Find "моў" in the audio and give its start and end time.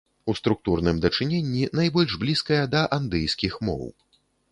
3.69-3.83